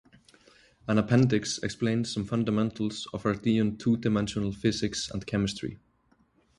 [0.87, 5.77] An appendix explains some fundamentals of Ardean two-dimensional physics and chemistry.